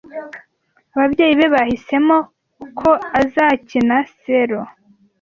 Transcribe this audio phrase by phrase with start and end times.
[0.95, 2.17] Ababyeyi be bahisemo
[2.79, 4.61] ko azakina selo.